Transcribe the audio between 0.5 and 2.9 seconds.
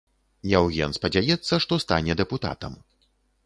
Яўген спадзяецца, што стане дэпутатам.